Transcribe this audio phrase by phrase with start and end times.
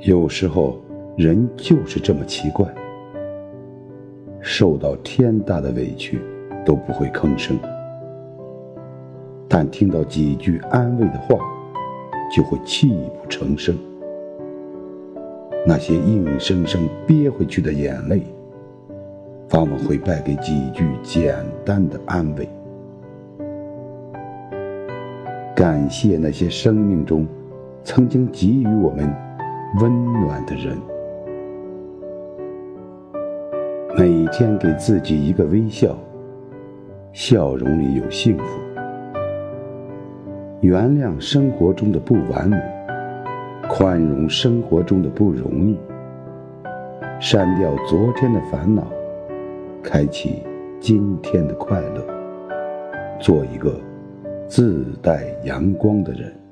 [0.00, 0.78] 有时候，
[1.16, 2.66] 人就是这么奇怪，
[4.40, 6.20] 受到天大的委屈
[6.64, 7.58] 都不会吭声，
[9.48, 11.38] 但听到几句安慰的话，
[12.34, 12.88] 就会泣
[13.20, 13.76] 不成声。
[15.66, 18.22] 那些硬生生憋回去的眼泪，
[19.52, 21.34] 往往会败给几句简
[21.64, 22.46] 单的安慰。
[25.56, 27.26] 感谢那些生命中
[27.82, 29.10] 曾经给予我们
[29.80, 30.76] 温暖的人。
[33.96, 35.96] 每天给自己一个微笑，
[37.12, 38.44] 笑容里有幸福。
[40.60, 42.56] 原谅生活中的不完美，
[43.68, 45.78] 宽容生活中的不容易。
[47.20, 48.86] 删掉昨天的烦恼，
[49.82, 50.42] 开启
[50.80, 52.04] 今天的快乐。
[53.20, 53.74] 做一个。
[54.46, 56.43] 自带阳光的人。